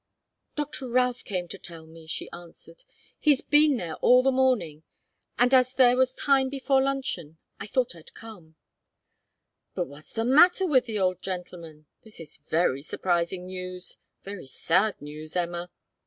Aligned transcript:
"Doctor 0.55 0.89
Routh 0.89 1.23
came 1.25 1.47
to 1.49 1.59
tell 1.59 1.85
me," 1.85 2.07
she 2.07 2.27
answered. 2.31 2.85
"He's 3.19 3.41
been 3.43 3.77
there 3.77 3.93
all 3.97 4.23
the 4.23 4.31
morning 4.31 4.81
and 5.37 5.53
as 5.53 5.75
there 5.75 5.95
was 5.95 6.15
time 6.15 6.49
before 6.49 6.81
luncheon, 6.81 7.37
I 7.59 7.67
thought 7.67 7.95
I'd 7.95 8.15
come" 8.15 8.55
"But 9.75 9.85
what's 9.85 10.15
the 10.15 10.25
matter 10.25 10.65
with 10.65 10.85
the 10.85 10.97
old 10.97 11.21
gentleman? 11.21 11.85
This 12.01 12.19
is 12.19 12.37
very 12.37 12.81
surprising 12.81 13.45
news 13.45 13.99
very 14.23 14.47
sad 14.47 14.99
news, 15.03 15.35
Emma." 15.35 15.69